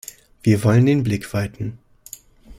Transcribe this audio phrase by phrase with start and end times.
[0.41, 1.77] Wir wollen den Blick weiten.